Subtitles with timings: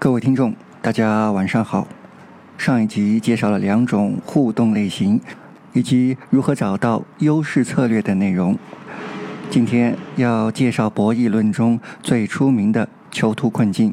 [0.00, 1.86] 各位听众，大家晚上好。
[2.56, 5.20] 上一集介绍了两种互动类型，
[5.74, 8.58] 以及如何找到优势策略的内容。
[9.50, 13.92] 今天要介绍博弈论中最出名的囚徒困境。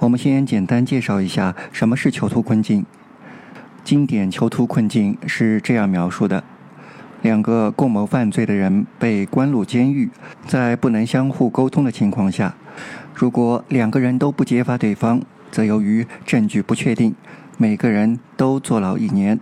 [0.00, 2.84] 我们先简单介绍一下什么是囚徒困境。
[3.84, 6.42] 经典囚徒困境是这样描述的：
[7.22, 10.10] 两个共谋犯罪的人被关入监狱，
[10.48, 12.56] 在不能相互沟通的情况下。
[13.16, 17.14] 如果两个人都不揭发对方，则由于证据不确定，
[17.56, 19.38] 每个人都坐牢一年；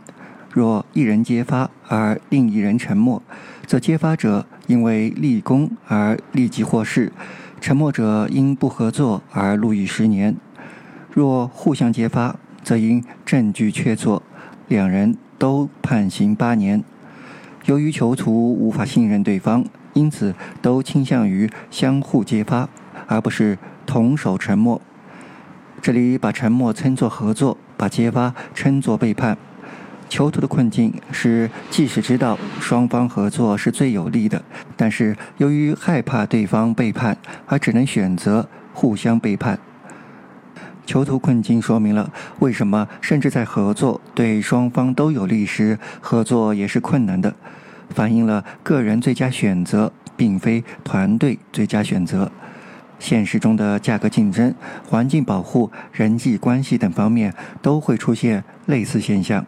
[0.53, 3.21] 若一人揭发而另一人沉默，
[3.67, 7.11] 则揭发者因为立功而立即获释，
[7.61, 10.37] 沉默者因不合作而入狱十年。
[11.11, 14.23] 若互相揭发，则因证据确凿，
[14.69, 16.85] 两人都判刑八年。
[17.65, 20.33] 由于囚徒无法信任对方，因此
[20.63, 22.69] 都倾向于相互揭发。
[23.07, 24.81] 而不是同守沉默。
[25.83, 29.37] 这里把沉默称作合作，把揭发称作背叛。
[30.09, 34.43] 囚徒的困境是，即使知道双方合作是最有利的，
[34.77, 39.59] 但是由于害怕对方背叛，而只能选择互相背叛。
[40.87, 47.35] 囚徒困境说明了为什么，甚至在合作对双方都有利时，合作也是困难的，
[47.89, 52.31] 反映了个人最佳选择并非团队最佳选择。
[53.05, 54.55] 现实中的价格竞争、
[54.89, 59.45] 环境保护、人际关系等方面都会出现类似现象。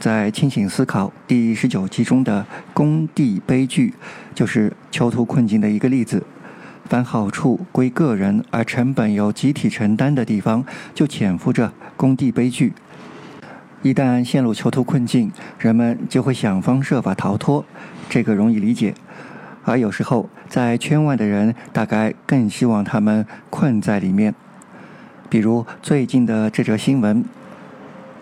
[0.00, 3.94] 在清醒思考第十九集中的工地悲剧，
[4.34, 6.20] 就是囚徒困境的一个例子。
[6.86, 12.72] 凡好处归个人而成本由集体承担的地方，就潜伏着工地悲剧。
[13.82, 17.64] 一旦陷入囚徒困境，人们就会想方设法逃脱，
[18.08, 18.92] 这个容易理解。
[19.66, 24.32] 而有时候，在圈外的人大概更希望他们困在里面。
[25.28, 27.24] 比如最近的这则新闻：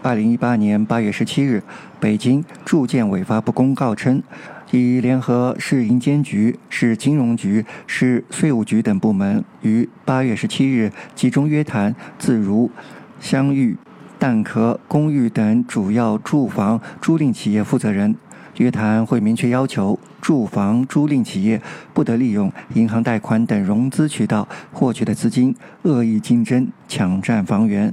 [0.03, 1.63] 二零一八年八月十七日，
[2.01, 4.23] 北京住建委发布公告称，
[4.71, 12.71] 已联合市银监局、市金融局、市税务局等部门，于八月十七日集中约谈自如、
[13.21, 13.77] 湘寓、
[14.19, 18.17] 蛋壳公寓等主要住房租赁企业负责人。
[18.59, 21.61] 约谈会明确要求，住房租赁企业
[21.93, 27.93] 不得利用银行贷款等融资渠道获取的资金恶意竞争、抢占房源，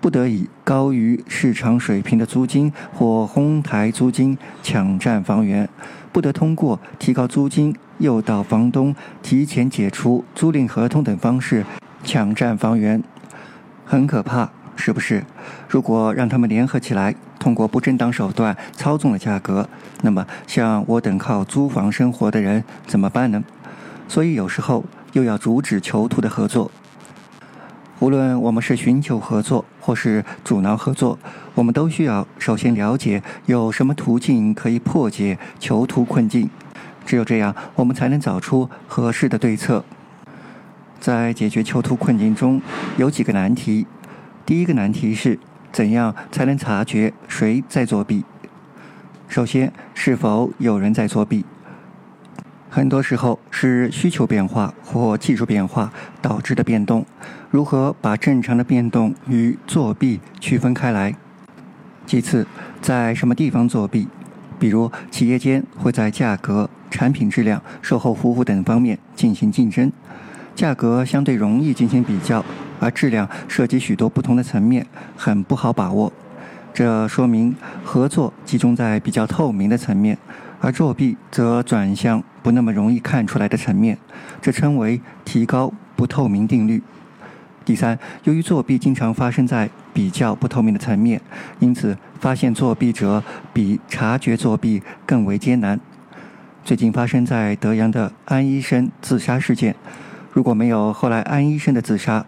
[0.00, 5.68] 不得以高于市场水平的租金或哄抬租金抢占房源，
[6.12, 11.64] 不得通过提高租金、诱导房东提前解除租赁合同等方式
[12.04, 13.02] 抢占房源。
[13.84, 15.24] 很可怕，是不是？
[15.68, 17.14] 如果让他们联合起来，
[17.46, 19.68] 通过不正当手段操纵了价格，
[20.02, 23.40] 那么像我等靠租房生活的人怎么办呢？
[24.08, 26.72] 所以有时候又要阻止囚徒的合作。
[28.00, 31.16] 无论我们是寻求合作或是阻挠合作，
[31.54, 36.50] 我们都需要首先了解有什么途径可以破解囚徒困境。
[37.04, 39.84] 只有这样，我们才能找出合适的对策。
[40.98, 42.60] 在解决囚徒困境中，
[42.96, 43.86] 有几个难题。
[44.44, 45.38] 第一个难题是。
[45.76, 48.24] 怎样才能察觉谁在作弊？
[49.28, 51.44] 首先，是否有人在作弊？
[52.70, 55.92] 很多时候是需求变化或技术变化
[56.22, 57.04] 导致的变动。
[57.50, 61.14] 如何把正常的变动与作弊区分开来？
[62.06, 62.46] 其次，
[62.80, 64.08] 在什么地方作弊？
[64.58, 69.92] 比如，企业间会在价格、产品质量、售后服务等方面进行竞争。
[70.54, 72.42] 价格相对容易进行比较。
[72.80, 76.12] 而质量涉及许多不同的层面，很不好把握。
[76.74, 80.18] 这说明合作集中在比较透明的层面，
[80.60, 83.96] 而作弊则转向不那么容易看出来的层面。
[84.42, 86.82] 这称为提高不透明定律。
[87.64, 91.20] 第三，由于作弊经常发生在比较不透明的层面，
[91.58, 95.80] 因此发现作弊者比察觉作弊更为艰难。
[96.62, 99.74] 最近发生在德阳的安医生自杀事件，
[100.32, 102.24] 如果没有后来安医生的自杀，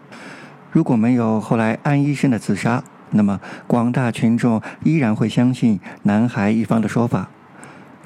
[0.71, 7.29] 如果没有后来安医生的自杀，那么广大群众依然会相信男孩一方的说法。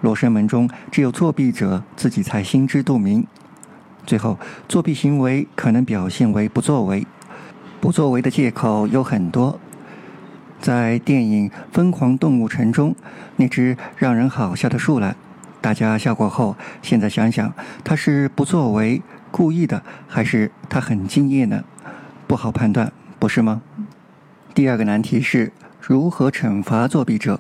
[0.01, 3.25] 罗生门中只有作弊者自己才心知肚明。
[4.05, 4.37] 最后，
[4.67, 7.07] 作弊行为可能表现为不作为，
[7.79, 9.59] 不作为的借口有很多。
[10.59, 12.95] 在电影《疯狂动物城》中，
[13.37, 15.15] 那只让人好笑的树懒，
[15.59, 19.01] 大家笑过后，现在想想，他是不作为、
[19.31, 21.63] 故意的，还是他很敬业呢？
[22.33, 23.61] 不好判断，不是吗？
[24.55, 27.39] 第二个难题是如何惩罚作弊者。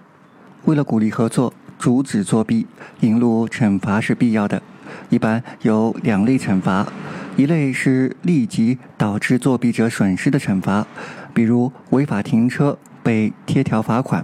[0.65, 2.67] 为了鼓励合作，阻止作弊，
[2.99, 4.61] 引入惩罚是必要的。
[5.09, 6.85] 一般有两类惩罚：
[7.35, 10.85] 一类是立即导致作弊者损失的惩罚，
[11.33, 14.23] 比如违法停车被贴条罚款；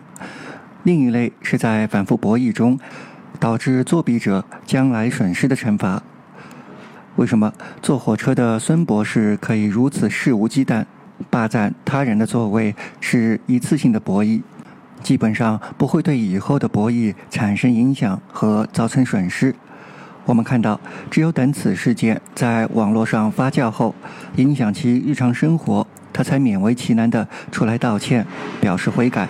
[0.84, 2.80] 另一类是在反复博弈中
[3.40, 6.04] 导致作弊者将来损失的惩罚。
[7.16, 7.52] 为什么
[7.82, 10.86] 坐火车的孙博士可以如此肆无忌惮
[11.30, 12.74] 霸占他人的座位？
[13.02, 14.42] 是一次性的博弈，
[15.04, 19.54] 基本上不会对以后的博弈产生影响和造成损失。
[20.26, 20.80] 我们看到，
[21.10, 23.94] 只有等此事件在网络上发酵后，
[24.36, 28.26] 影响其日常生活，他才勉为其难地出来道歉，
[28.62, 29.28] 表示悔改。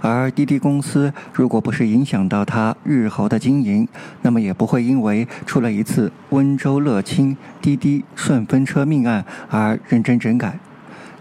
[0.00, 3.86] 而滴滴公司如果不是影响到他日后的经营，
[4.22, 10.58] 那么也不会因为出了一次温州乐清滴滴顺风车命案而认真整改。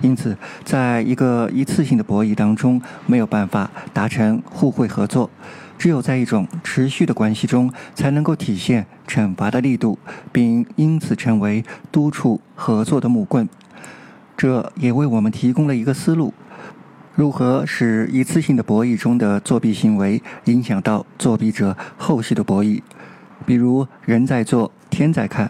[0.01, 5.29] 因此，在一个一次性的博弈当中，没有办法达成互惠合作。
[5.77, 9.97] 只有在一种持续的关系中，才能够体现惩罚的力度，
[10.31, 13.47] 并因此成为督促合作的木棍。
[14.35, 16.33] 这也为我们提供了一个思路：
[17.19, 22.81] 如何使一次性的博弈中的作弊行为影响到作弊者后续的博弈？
[23.45, 25.45] 比如“人在做，天在看”；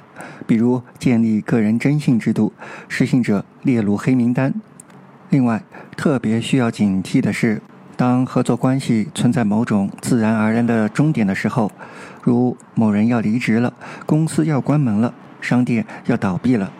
[0.47, 2.51] 比如建立个人征信制度，
[2.87, 4.51] 失信者列入黑名单。
[5.29, 5.61] 另外，
[5.95, 7.61] 特别需要警惕的是。
[7.95, 11.71] 当合作关系存在某种自然而然的终点的时候，
[12.23, 13.71] 如某人要离职了，
[14.07, 16.71] 公司要关门了，商店要倒闭了，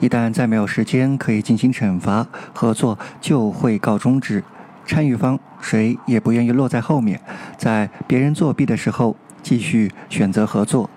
[0.00, 4.42] 一旦再没有时间可以进行惩罚，合作就会告终止。
[4.86, 7.20] 参与方谁也不愿意落在后面，
[7.56, 10.90] 在别人作弊的时候继续选择合作。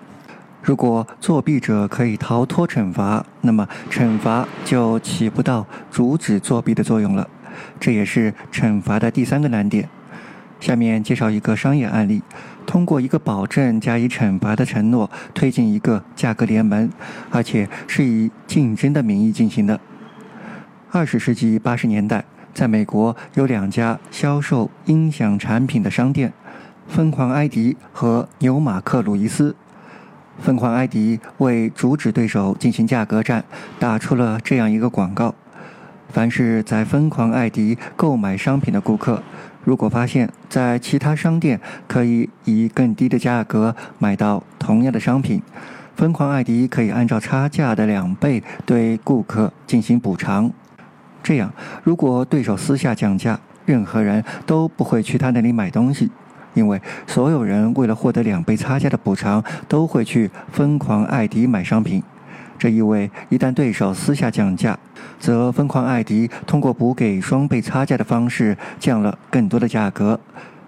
[0.62, 7.28] 如果作弊者可以逃脱惩罚，那么惩罚就起不到阻止作弊的作用了。
[7.78, 9.88] 这也是惩罚的第三个难点。
[10.58, 12.22] 下面介绍一个商业案例：
[12.66, 16.90] 通过一个保证加以惩罚的承诺，推进一个价格联盟，
[17.30, 19.78] 而且是以竞争的名义进行的。
[20.90, 26.32] 二十世纪八十年代，在美国有两家销售音响产品的商店：
[26.88, 29.54] 疯狂埃迪和纽马克·鲁伊斯。
[30.40, 33.44] 疯狂埃迪为阻止对手进行价格战，
[33.78, 35.34] 打出了这样一个广告。
[36.08, 39.22] 凡是在疯狂艾迪购买商品的顾客，
[39.64, 45.42] 如果发现，在其他商店可以以更低的价格买到同样的商品，
[45.96, 50.50] 疯狂艾迪可以按照差价的两倍对顾客进行补偿。
[51.22, 51.50] 这样，
[51.82, 56.10] 如果对手私下降价，任何人都不会去他那里买东西，
[56.52, 62.02] 因为所有人为了获得两倍差价的补偿，都会去疯狂艾迪买商品。
[62.58, 64.78] 这意味，一旦对手私下降价，
[65.18, 70.18] 则疯狂艾迪通过补给双倍差价的方式降了更多的价格。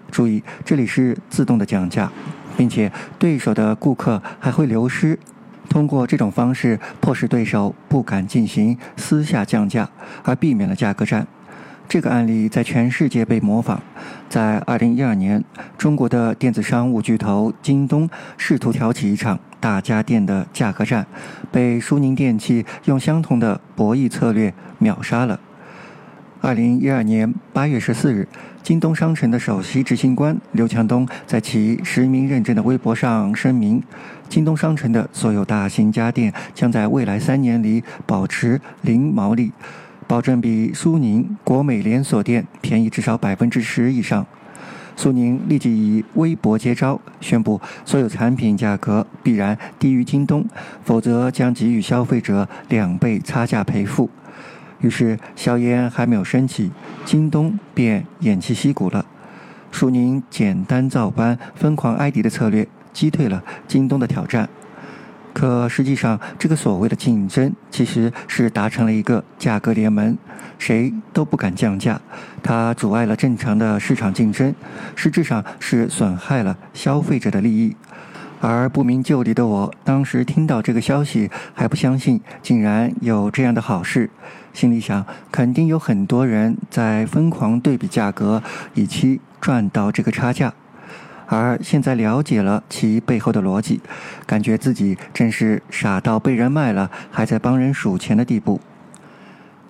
[0.09, 2.11] 注意，这里是自动的降价，
[2.55, 5.19] 并且对手的顾客还会流失。
[5.69, 9.89] 通过这种方式，迫使对手不敢进行私下降价，
[10.23, 11.27] 而避免了价格战。
[11.89, 13.81] 这个案例在全世界被模仿。
[14.27, 15.43] 在2012年，
[15.77, 21.05] 中国的电子商务巨头京东试图挑起一场大家电的价格战，
[21.51, 25.39] 被苏宁电器用相同的博弈策略秒杀了。
[26.41, 28.27] 2012年8月14日，
[28.61, 33.81] 京东商城的首席执行官刘强东在其实名认证的微博上声明：
[34.29, 39.51] 京东商城的所有大型家电将在未来三年里保持零毛利。
[40.07, 44.25] 保证比苏宁、国美连锁店便宜至少百分之十以上。
[44.95, 50.43] 苏宁立即以微博接招，宣布所有产品价格必然低于京东，
[50.83, 54.09] 否则将给予消费者两倍差价赔付。
[54.79, 56.71] 于是硝烟还没有升起，
[57.05, 59.05] 京东便偃旗息鼓了。
[59.71, 64.49] 苏宁简单照搬疯狂艾迪的策略，击退了京东的挑战。
[65.37, 70.17] 可实际上，这个所谓的竞争其实是达成了一个价格联盟，
[70.57, 72.01] 谁都不敢降价，
[72.41, 74.55] 它阻碍了正常的市场竞争，
[74.95, 77.75] 实质上是损害了消费者的利益。
[78.41, 84.09] 而不明就里的我，当时听到这个消息还不相信，竟然有这样的好事，
[84.53, 88.41] 心里想，肯定有很多人在疯狂对比价格，
[88.73, 90.51] 以期赚到这个差价。
[91.27, 93.81] 而现在了解了其背后的逻辑，
[94.25, 98.61] 感觉自己真是傻到被人卖了还在帮人数钱的地步。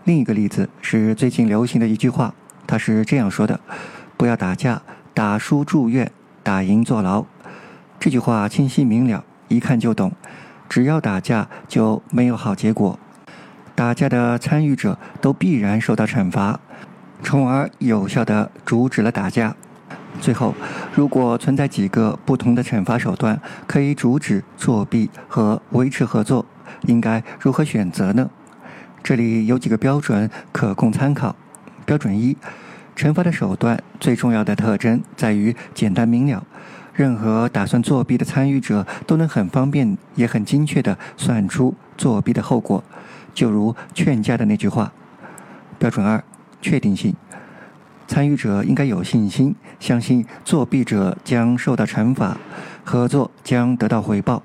[0.03, 2.33] 另一个例子是最近流行的一句话，
[2.65, 3.59] 他是这样说的
[4.15, 4.81] ：“不要打架，
[5.13, 6.11] 打输住院，
[6.43, 7.25] 打赢坐牢。”
[7.99, 10.11] 这句话清晰明了，一看就懂。
[10.69, 12.99] 只要打架就没有好结果，
[13.73, 16.59] 打架的参与者都必然受到惩罚，
[17.23, 19.55] 从而有效的阻止了打架。
[20.19, 20.53] 最后，
[20.93, 26.45] 如果存在几个不同的惩罚手段可以阻止作弊和维持合作，
[26.83, 28.29] 应该如何选择呢？
[29.03, 31.35] 这里有几个标准可供参考。
[31.85, 32.35] 标准一：
[32.95, 36.43] 惩罚的手段最重要的特征在于简单明了，
[36.93, 42.83] 任何打算作弊的参与者都能很方便也很精确地算出作弊的后果，
[43.33, 44.91] 就如劝架的那句话。
[45.79, 46.21] 标准二：
[46.61, 47.15] 确定性。
[48.07, 52.37] 参与者应该有信心，相信作弊者将受到惩罚，
[52.83, 54.41] 合作将得到回报，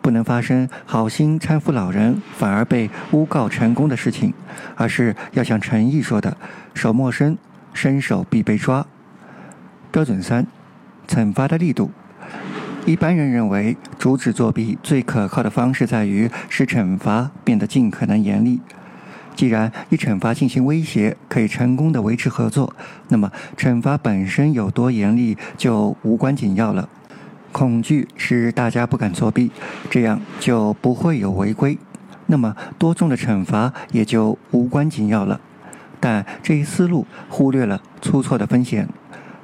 [0.00, 4.32] 不能发生好心搀扶老人反而被诬告成功的事情，
[4.76, 6.36] 而是要像陈毅说的
[6.74, 7.36] ：“手莫伸，
[7.74, 8.84] 伸手必被抓。”
[9.92, 10.46] 标准三：
[11.06, 11.90] 惩罚的力度。
[12.86, 18.60] 一般人认为，阻止作弊最可靠的方式在于使惩罚变得尽可能严厉。
[19.34, 22.74] 既然以惩罚进行威胁可以成功的维持合作，
[23.08, 26.88] 那么惩罚本身有多严厉就无关紧要了。
[27.50, 29.50] 恐惧使大家不敢作弊，
[29.90, 31.78] 这样就不会有违规，
[32.26, 35.40] 那么多重的惩罚也就无关紧要了。
[36.00, 38.88] 但这一思路忽略了出错的风险，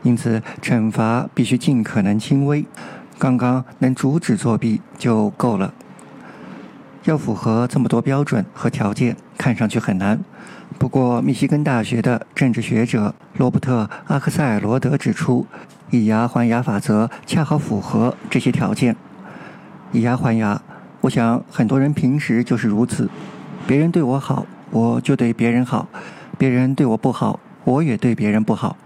[0.02, 2.64] 因此惩罚必须尽可能轻微，
[3.18, 5.74] 刚刚能阻止作弊就够了。
[7.04, 10.20] 要符合这么多标准和条件，看上去很难。
[10.78, 15.46] 不过，密西根大学的政治学者罗伯特·阿克塞尔罗德指出，
[15.90, 18.94] 以牙还牙法则恰好符合这些条件。
[19.92, 20.60] 以牙还牙，
[21.00, 23.08] 我想很多人平时就是如此：
[23.66, 25.88] 别人对我好，我就对别人好；
[26.36, 28.76] 别人对我不好，我也对别人不好。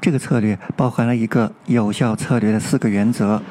[0.00, 3.42] 这个策略包含了一个有效策略的四个原则：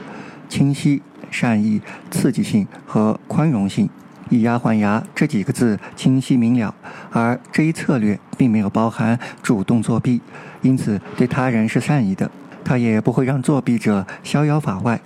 [0.47, 1.01] 清晰。
[1.29, 3.89] 善意、刺激性和宽容性，
[4.29, 6.73] 以牙还牙这几个字清晰明了，
[7.11, 10.21] 而这一策略并没有包含主动作弊，
[10.61, 12.29] 因此对他人是善意的，
[12.63, 14.99] 它也不会让作弊者逍遥法外，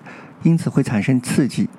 [0.43, 1.69] 因此会产生刺激，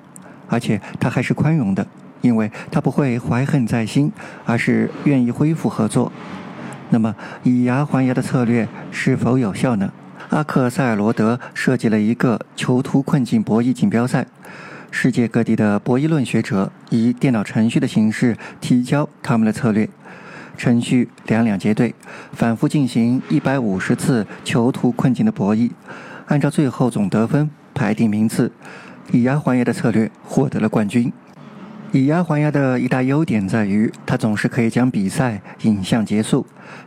[0.47, 1.85] 而且它还是宽容的，
[2.21, 4.11] 因为它不会怀恨在心，
[4.45, 6.11] 而是愿意恢复合作。
[6.89, 9.91] 那么，以牙还牙的策略是否有效呢？
[10.29, 14.25] 阿克塞尔罗德设计了一个囚徒困境博弈锦标赛，
[14.95, 19.89] 世界各地的博弈论学者以电脑程序的形式提交他们的策略。
[20.55, 21.95] 程序两两结对，
[22.31, 25.71] 反复进行一百五十次囚徒困境的博弈，
[26.27, 28.51] 按照最后总得分排定名次。
[29.11, 31.11] 以牙还牙的策略获得了冠军。
[31.91, 36.45] 以牙还牙的一大优点在于，它总是可以将比赛引向结束，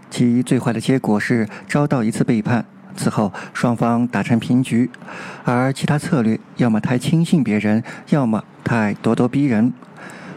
[0.09, 2.65] 其最坏的结果是遭到一次背叛。
[2.97, 4.91] 此后，双方打成平局，
[5.45, 9.73] 而其他策略要么太轻信别人，要么太咄咄逼人。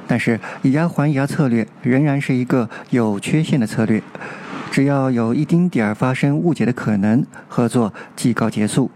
[0.05, 4.01] 但是，以牙还牙策略仍然是一个有缺陷的策略。
[4.71, 8.91] 只要有一丁点儿发生误解的可能，合作即告结束。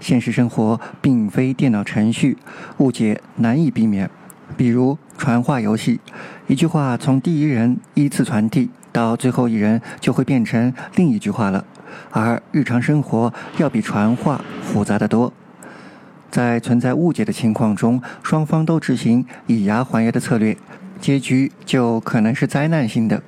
[0.00, 2.36] 现实生活并非电脑程序，
[2.78, 4.10] 误解难以避免。
[4.56, 6.00] 比如传话游戏，
[6.46, 11.64] 一句话从第一人依次传递到最后一人，就会变成另一句话了。
[12.10, 15.32] 而日常生活要比传话复杂的多，
[16.30, 20.56] 在存在误解的情况中，双方都执行以牙还牙的策略，
[21.00, 23.22] 结局就可能是灾难性的，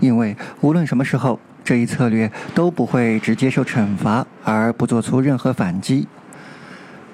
[0.00, 6.08] 因为无论什么时候，这一策略都不会只接受惩罚而不做出任何反击。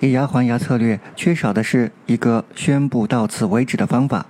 [0.00, 4.26] 以牙还牙策略缺少的是一个宣布到此为止的方法，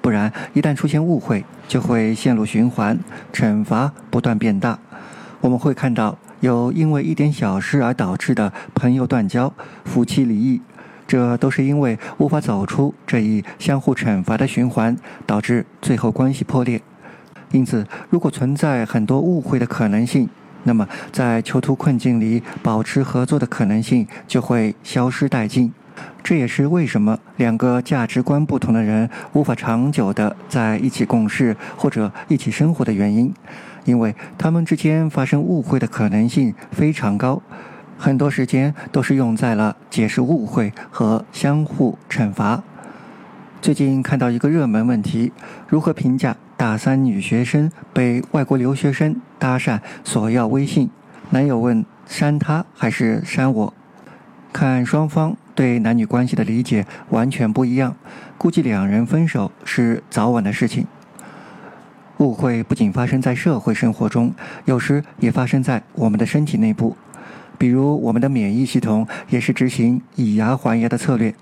[0.00, 2.98] 不然一旦出现误会，就会陷入循环，
[3.32, 4.78] 惩罚不断变大。
[5.42, 9.52] 我们会看到有因为一点小事而导致的朋友断交、
[9.84, 10.60] 夫妻离异，
[11.04, 14.96] 这都是因为无法走出这一相互惩罚的循环，
[15.26, 16.80] 导致最后关系破裂。
[17.50, 20.28] 因此，如果存在很多误会的可能性，
[20.62, 25.74] 那么在囚徒困境里保持合作的可能性就会消失殆尽。
[26.22, 33.34] 这也是为什么两个价值观不同的人无法长久的在一起共事或者一起生活的原因。
[33.84, 37.42] 因为他们之间发生误会的可能性非常高，
[37.98, 42.62] 很多时间都是用在了解释误会和相互惩罚。
[43.60, 45.32] 最近看到一个热门问题：
[45.68, 50.90] 如何评价大三女学生被外国留学生搭讪索要微信？
[51.30, 53.74] 男友问：删他还是删我？
[54.52, 57.94] 看双方对男女关系的理解完全不一样，
[58.36, 60.86] 估计两人分手是早晚的事情。
[62.22, 64.32] 误会不仅发生在社会生活中，
[64.64, 66.96] 有时也发生在我们的身体内部。
[67.58, 71.34] 比如，我们的免疫系统也是执行以牙还牙的策略，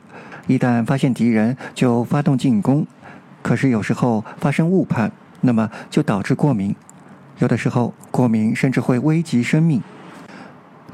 [0.46, 2.86] 一旦发现敌人就发动进攻。
[3.42, 6.74] 可是有时候发生误判，那么就导致过敏，
[7.40, 9.82] 有的时候过敏甚至会危及生命。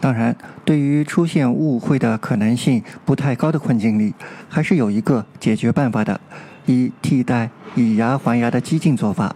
[0.01, 4.15] 当然，对于出现误会的可能性不太高的困境里，
[4.49, 6.21] 还是有一个解决办法的，
[6.67, 9.35] 以替代以牙还牙的激进做法。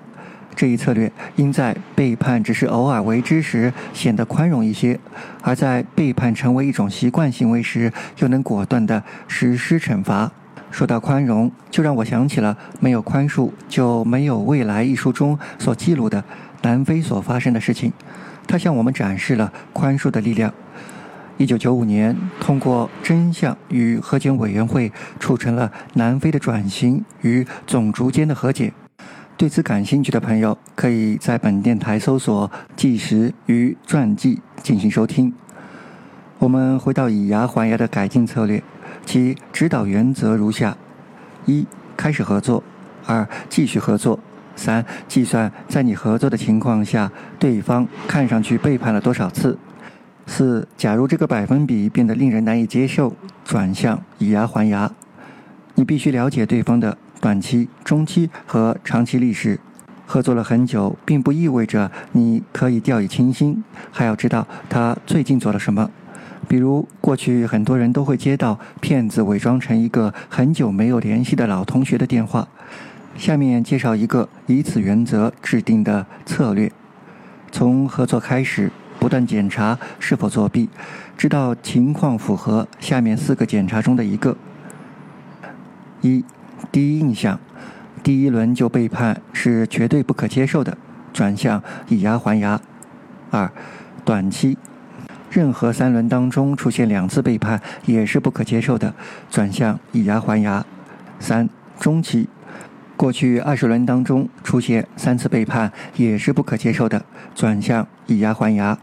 [0.54, 4.98] 这一策略应在背叛只是偶尔为之时显得宽容一些，
[5.42, 10.30] 而在背叛成为一种习惯行为时，又能果断地实施惩罚。
[10.70, 16.22] 说到宽容，就让我想起了“没有宽恕就没有未来”一书中所记录的
[16.62, 17.92] 南非所发生的事情。
[18.46, 20.52] 它向我们展示了宽恕的力量。
[21.38, 28.72] 一九九五年，通过真相与和解委员会促成了南非的转型与种族间的和解。
[29.40, 35.32] 对此感兴趣的朋友，可以在本电台搜索“纪实与传记”进行收听。
[36.38, 38.62] 我们回到以牙还牙的改进策略。
[39.06, 40.76] 其指导原则如下：
[41.46, 41.66] 一、
[41.96, 42.62] 开始合作；
[43.06, 44.18] 二、继续合作；
[44.56, 49.56] 三、计算在你合作的情况下，对方看上去背叛了多少次；
[50.26, 53.16] 四、假如这个百分比变得令人难以接受，
[53.46, 54.92] 转向以牙还牙。
[55.76, 59.60] 你必须了解对方的短期、中期和长期历史。
[60.06, 63.62] 合作了很久，并不意味着你可以掉以轻心，
[63.92, 65.88] 还要知道他最近做了什么。
[66.48, 72.48] 比如，过去很多人都会接到骗子伪装成一个很久没有联系的老同学的电话。
[73.16, 76.72] 下面介绍一个以此原则制定的策略：
[77.52, 80.68] 从合作开始，不断检查是否作弊，
[81.16, 84.36] 直到情况符合下面四个检查中的一个。
[86.00, 86.24] 一、
[86.72, 87.38] 第一印象，
[88.02, 90.76] 第一轮就背叛是绝对不可接受的，
[91.12, 92.60] 转向以牙还牙。
[93.30, 93.50] 二、
[94.04, 94.56] 短期。
[95.30, 98.92] 任何三轮当中出现两次背叛也是不可接受的，
[99.30, 100.66] 转向以牙还牙。
[101.20, 101.48] 三
[101.78, 102.28] 中期，
[102.96, 108.76] 过去二十轮当中出现三次背叛也是不可接受的，转向以牙还牙。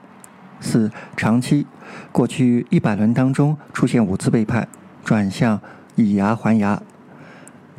[0.62, 1.67] 四长期，
[2.13, 4.69] 过去一百轮当中出现五次背叛，
[5.03, 5.60] 转向
[5.96, 6.81] 以牙还牙。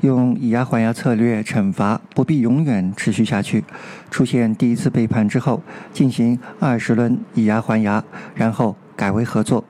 [0.01, 3.65] 用以牙还牙策略惩罚不必永远持续下去。
[4.11, 5.63] 出现第一次背叛之后，
[5.93, 8.03] 进行二十轮以牙还牙，
[8.35, 9.65] 然后改为合作，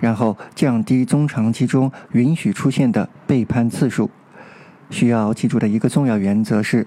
[0.00, 4.10] 然后降低中长期中允许出现的背叛次数。
[4.90, 6.86] 需要记住的一个重要原则是：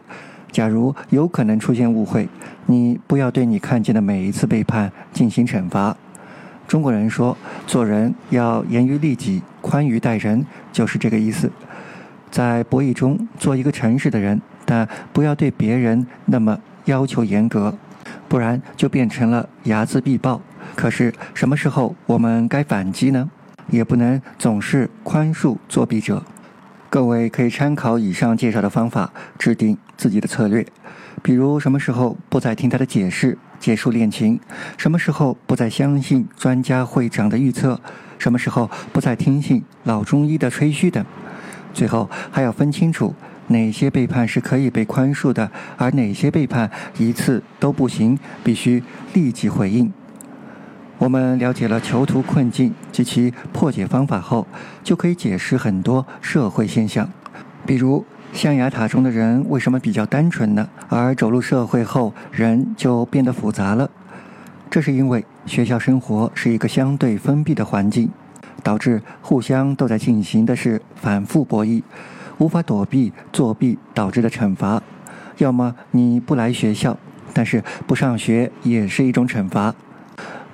[0.51, 2.27] 假如有可能出现误会，
[2.65, 5.95] 你不要对你看见的每一次背叛进行惩罚。
[6.67, 11.51] 中国人说：“做人要严于律己，宽于待人”，就是这个意思。
[12.31, 17.77] 在博弈中做一个诚实的人，但不要对别人那么要求严格，
[18.27, 20.41] 不然就变成了睚眦必报。
[20.75, 23.29] 可是什么时候我们该反击呢？
[23.69, 26.23] 也不能总是宽恕作弊者。
[26.89, 30.65] 各位可以参考以上介绍的方法，制定自己的策略。
[31.21, 34.37] 比如什么时候不再听他的解释，结束恋情；
[34.77, 37.79] 什么时候不再相信专家会长的预测；
[38.17, 41.05] 什么时候不再听信老中医的吹嘘等。
[41.73, 43.13] 最后还要分清楚
[43.47, 49.91] 哪些背叛是可以被宽恕的，而哪些背叛一次都不行，必须立即回应。
[50.97, 54.45] 我们了解了囚徒困境及其破解方法后，
[54.83, 57.09] 就可以解释很多社会现象，
[57.65, 60.69] 比如象牙塔中的人为什么比较单纯呢？
[60.89, 63.89] 而走入社会后，人就变得复杂了。
[64.69, 68.09] 这是因为学校生活是一个相对封闭的环境。
[68.63, 71.81] 导致互相都在进行的是反复博弈，
[72.37, 74.81] 无法躲避作弊导致的惩罚。
[75.37, 76.97] 要么你不来学校，
[77.33, 79.73] 但是不上学也是一种惩罚。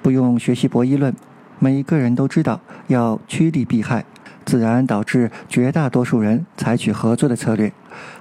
[0.02, 1.14] 不用学习博弈论，
[1.60, 4.06] 每一个人都知道要趋利避害，
[4.46, 7.74] 自然导致绝大多数人采取合作的策略。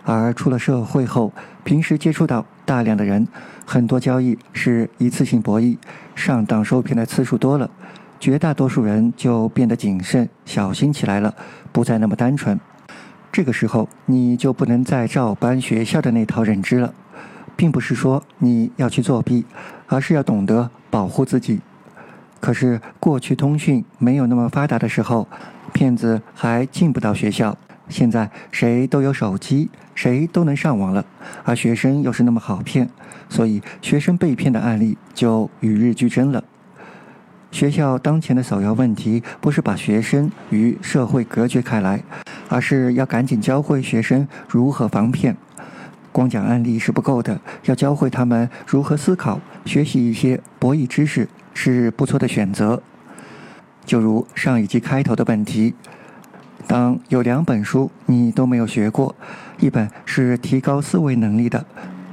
[0.05, 3.29] 而出了社会后，平时接触到大量的人，
[3.64, 5.77] 很多交易是一次性博弈，
[6.14, 7.70] 上当受骗的次数多了。
[8.18, 11.35] 绝大多数人就变得谨慎小心起来了，
[11.72, 12.59] 不再那么单纯。
[13.31, 16.94] 这个时候，你就不能再照搬学校的那套认知了，
[17.55, 19.44] 并不是说你要去作弊，
[19.87, 21.61] 而是要懂得保护自己。
[22.40, 25.29] 可是，过去通讯没有那么发达的时候，
[25.72, 27.57] 骗子还进不到学校。
[27.88, 31.05] 现在谁都有手机，谁都能上网了，
[31.44, 32.88] 而学生又是那么好骗，
[33.29, 36.42] 所以学生被骗的案例就与日俱增了。
[37.56, 42.02] 学校当前的首要问题不是把学生与社会隔绝开来，
[42.50, 45.34] 而是要赶紧教会学生如何防骗。
[46.12, 52.82] 光讲案例是不够的，要教会他们如何思考，学习一些博弈知识是不错的选择。
[53.86, 55.72] 就如上一集开头的问题：
[56.66, 59.16] 当有两本书你都没有学过，
[59.60, 61.64] 一本是提高思维能力的，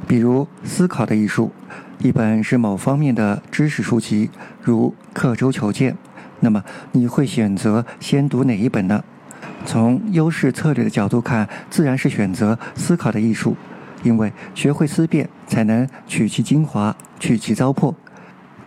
[0.08, 1.52] 比如《思考的艺术》。
[2.04, 4.30] 一本是某方面的知识书籍，
[4.62, 5.96] 如刻舟求剑，
[6.42, 6.62] 那么
[6.92, 9.02] 你会选择先读哪一本呢？
[9.66, 13.56] 从优势策略的角度看，自然是选择思考的艺术，
[14.04, 17.96] 因为学会思辨，才能取其精华，去其糟粕。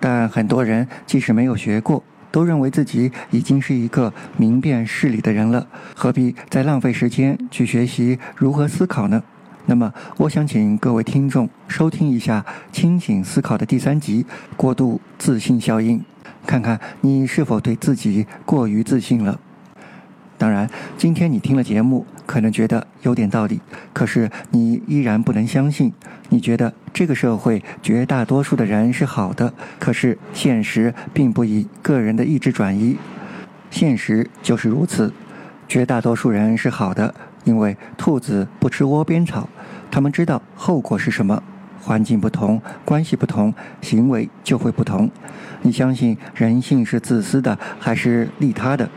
[0.01, 9.23] 但很多人即使没有学过，都认为自己已经是一个明辨事理的人了，何必再浪费时间去学习如何思考呢？
[9.69, 14.23] 那么，我想请各位听众收听一下《清醒思考》的第三集
[14.57, 15.99] 《过度自信效应》，
[16.47, 19.41] 看看你是否对自己过于自信了。
[20.39, 23.61] 当然，今天你听了节目，可能觉得有点道理，
[23.93, 25.93] 可是你依然不能相信。
[26.29, 32.97] 你觉得这个社会绝大多数的人是好的，可是现实并不以个人的意志转移。
[33.69, 35.13] 现实就是如此，
[35.69, 39.49] 绝大多数人是好的，因为兔子不吃窝边草，
[39.91, 41.43] 他们知道后果是什么。
[41.83, 45.09] 环境不同，关系不同，行为就会不同。
[45.63, 48.89] 你相信人性是自私的，还是利他的？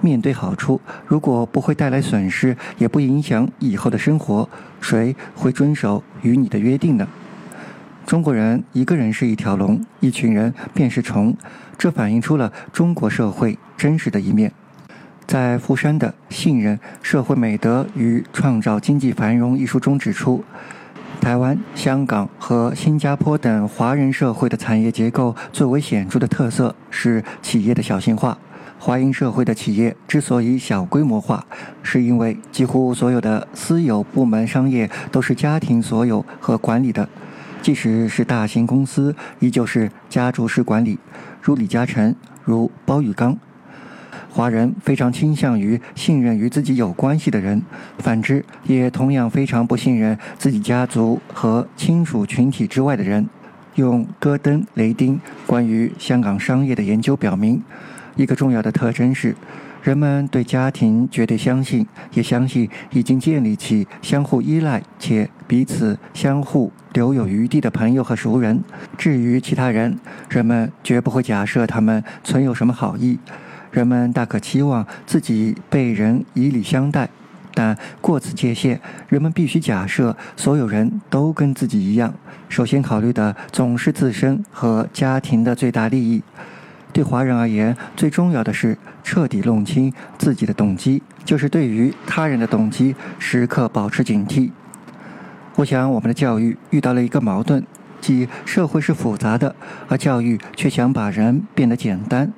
[0.00, 4.48] 面对好处，如果不会带来损失，也不影响以后的生活，
[4.80, 7.06] 谁会遵守与你的约定呢？
[8.04, 11.36] 中国人一个人是一条龙，一群人便是虫，
[11.78, 14.52] 这反映出了中国社会真实的一面。
[15.26, 20.44] 在富山的《信任、社会美德与创造经济繁荣》一书中指出，
[21.20, 28.38] 台湾、香港和新加坡等华人社会的产业结构最为显著的特色是企业的小型化。
[28.78, 31.44] 华英社会的企业之所以小规模化，
[31.82, 37.08] 是因为几乎所有的私有部门商业都是家庭所有和管理的，
[37.60, 40.98] 即使是大型公司，依旧是家族式管理，
[41.42, 43.36] 如李嘉诚，如包玉刚。
[44.36, 47.62] 华人非常倾向于信任与自己有关系的人，
[47.96, 53.26] 反之也同样非常不信任自己家族和亲属群体之外的人。
[53.76, 57.62] 用戈登·雷丁关于香港商业的研究表明。
[58.14, 59.34] 一个重要的特征是，
[59.82, 68.62] 人们对家庭绝对相信，也相信已经建立起相互依赖且彼此相互留有余地的朋友和熟人。
[68.98, 73.18] 至于其他人，人们绝不会假设他们存有什么好意。
[73.76, 77.10] 人们大可期望自己被人以礼相待，
[77.52, 82.14] 但过此界限，人们必须假设所有人都跟自己一样。
[82.48, 86.22] 首先考虑的总是自身和家庭的最大利益。
[86.90, 94.52] 对华人而言，最重要的是彻底弄清自己的动机，就是对于他人的动机时刻保持警惕。
[95.56, 97.62] 我想，我们的教育遇到了一个矛盾，
[98.00, 99.54] 即社会是复杂的，
[99.88, 102.32] 而教育却想把人变得简单。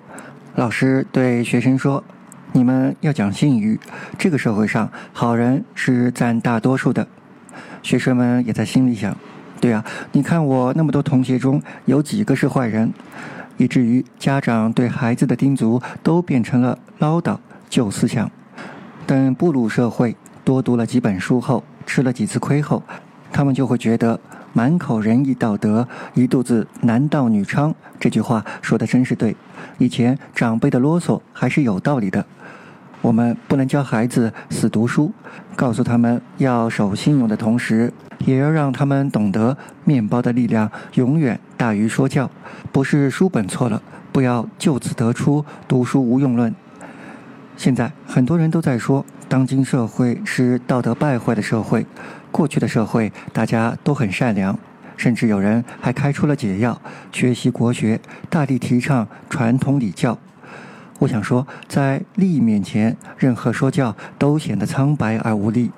[0.59, 2.03] 老师对学生说
[2.51, 3.79] ：“你们要讲信誉，
[4.18, 7.07] 这个社会上好人是占大多数的。”
[7.81, 9.16] 学生们也在心里想
[9.62, 12.92] ：“对啊，你看我那么多同学中有几个是坏人？”
[13.57, 17.38] 以至于家长对孩子的叮嘱都变成了唠叨、
[17.71, 18.29] 旧思想。
[19.07, 22.83] 等步入社会，多读了几本书后，吃了几次亏后，
[23.31, 24.18] 他们就会觉得
[24.52, 29.37] “满口仁义道德，一肚子男盗女娼”这句话说的真是对。
[29.78, 32.24] 以前长辈的啰嗦还是有道理的。
[33.00, 35.12] 我们不能教孩子死读书，
[35.54, 37.92] 告诉他们要守信用的同时，
[38.26, 42.28] 也要让他们懂得面包的力量永远大于说教。
[42.72, 43.80] 不是书本错了，
[44.11, 46.52] 不要就此得出读书无用论。
[47.56, 51.87] 现在很多人都在说，当今社会是道德败坏的社会。
[52.30, 54.58] 过去的社会大家都很善良，
[54.96, 56.80] 甚至有人还开出了解药，
[57.12, 60.18] 学习国学，大力提倡传统礼教。
[61.00, 65.70] 我想说，在利益面前，任何说教都显得苍白而无力。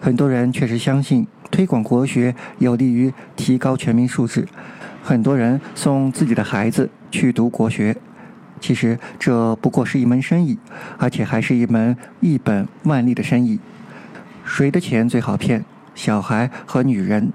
[0.00, 4.48] 很多人确实相信推广国学有利于提高全民素质，
[5.02, 7.96] 很多人送自己的孩子去读国学。
[8.60, 10.58] 其实这不过是一门生意，
[10.98, 13.60] 而且还是一门一本万利的生意。
[14.52, 15.64] 谁的钱最好骗？
[15.94, 17.32] 小孩和女人。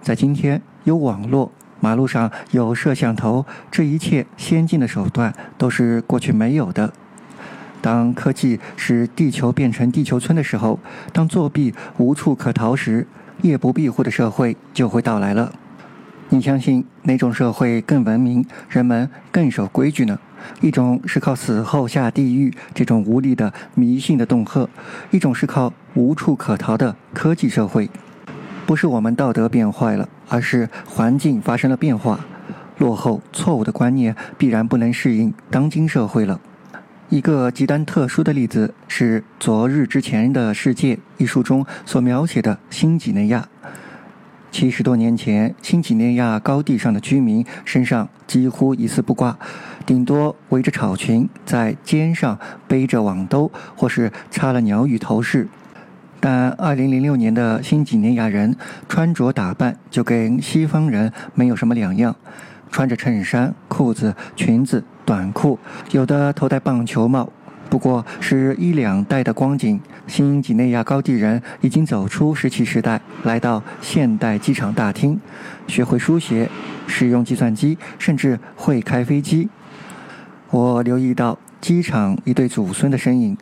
[0.00, 1.52] 在今天，有网络。
[1.80, 6.90] 马路上有摄像头，这一切先进的手段都是过去没有的。
[7.82, 10.80] 当科技使地球变成地球村的时候，
[11.12, 13.06] 当作弊无处可逃时，
[13.42, 15.52] 夜不闭户的社会就会到来了。
[16.30, 20.18] 你相信哪种社会更文明，人们更守规矩呢？
[20.60, 24.68] 一种是靠死后下地狱这种无力的迷信的恫吓，
[25.10, 27.90] 一种是靠无处可逃的科技社会。
[28.66, 32.20] 不是我们道德变坏了，而是环境发生了变化，
[32.78, 36.40] 落后、错误的观念必然不能适应当今社会了。
[37.10, 43.46] 一个极端特殊的例子是《昨日之前的世界》一书中所描写的新几内亚。
[44.50, 49.36] 七十多年前新几内亚高地上的居民身上几乎一丝不挂，
[49.86, 55.46] 顶多围着草裙，在肩上背着网兜，或是插了鸟语头饰。
[56.20, 58.56] 但二零零六年的新几内亚人
[58.88, 62.16] 穿着打扮就跟西方人没有什么两样，
[62.70, 65.58] 穿着衬衫、裤子、裙子、短裤，
[65.90, 67.30] 有的头戴棒球帽。
[67.68, 75.20] 不过是一两代的光景，新几内亚高地人已经走出石器时代，来到现代机场大厅，
[75.66, 76.48] 学会书写，
[76.86, 79.48] 使用计算机，甚至会开飞机。
[80.54, 83.36] 我留意到机场一对祖孙的身影，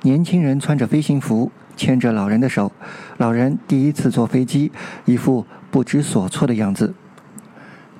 [0.00, 2.72] 年轻人穿着飞行服，牵着老人的手，
[3.18, 4.72] 老人第一次坐飞机，
[5.04, 6.94] 一副不知所措的样子。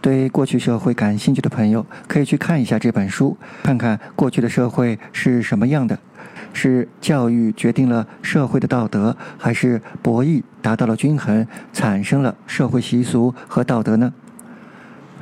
[0.01, 5.99] 对过去社会感兴趣的朋友，可以去看一下这本书，看看过去的社会是什么样的，
[6.55, 14.15] 是教育决定了社会的道德，还是博弈达到了均衡，产生了社会习俗和道德呢？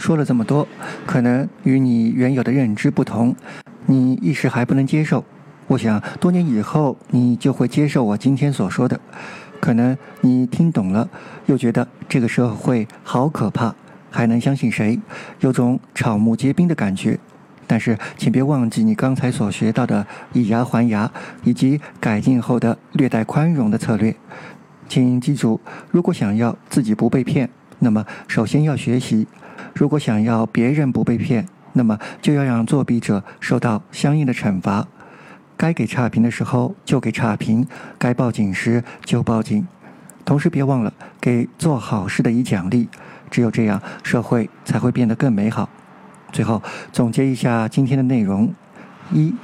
[0.03, 0.67] 说了这么多，
[1.07, 3.37] 可能与你原有的认知不同，
[3.87, 5.25] 你一时还不能接受。
[5.69, 8.99] 我想多年以后，你就会接受我今天所说的。
[9.61, 11.09] 可能你听懂了，
[11.47, 13.73] 又觉得这个社会好可怕。
[14.11, 15.01] 还能相信谁？
[15.39, 17.17] 有种草木皆兵的感觉。
[17.69, 21.09] 但是，请别忘记你刚才所学到的以牙还牙，
[21.45, 24.17] 以及改进后的略带宽容的策略。
[24.89, 25.61] 请记住，
[25.93, 29.27] 如果想要自己不被骗，那么首先要学习；
[29.75, 34.87] 如果想要别人不被骗，那么就要让作弊者受到相应的惩罚。
[35.57, 37.67] 该给差评的时候就给差评，
[37.99, 39.67] 该报警时就报警。
[40.25, 42.89] 同时，别忘了给做好事的以奖励。
[43.31, 45.69] 只有这样，社会才会变得更美好。
[46.31, 46.63] 最后
[46.93, 48.53] 总结一下今天的内容：
[49.13, 49.35] 一、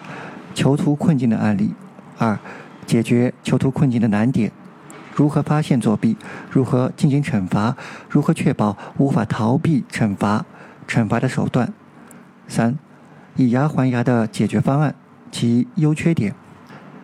[0.54, 1.70] 囚徒困境的案例；
[2.18, 2.38] 二、
[2.86, 4.50] 解决囚徒困境的难点；
[5.18, 6.14] 如何发现作弊；
[6.48, 7.74] 如何进行惩罚；
[8.08, 10.44] 如何确保无法逃避惩罚；
[10.86, 11.66] 惩罚的手段；
[12.46, 12.78] 三、
[13.34, 14.94] 以牙还牙的解决方案
[15.32, 16.34] 及优缺点；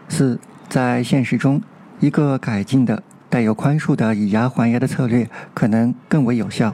[0.08, 1.60] 四、在现实中，
[1.98, 3.02] 一个改进的。
[3.28, 6.72] 带有宽恕的以牙还牙的策略可能更为有效。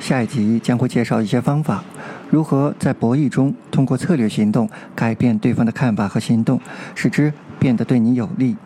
[0.00, 1.84] 下一集将会介绍一些方法，
[2.30, 6.58] 如何在博弈中通过策略行动改变对方的看法和行动，
[6.94, 8.56] 使之变得对你有利。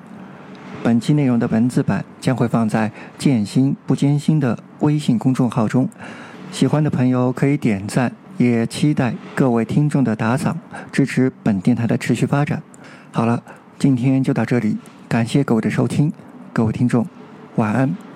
[0.82, 5.88] 本期内容的文字版将会放在“建新不艰辛”的微信公众号中，
[6.50, 10.56] 喜欢的朋友可以点赞，也期待各位听众的打赏，
[10.90, 12.62] 支持本电台的持续发展。
[13.12, 13.42] 好了，
[13.78, 16.12] 今天就到这里，感谢各位的收听。
[16.52, 17.06] 各位听众，
[17.56, 18.07] 晚安。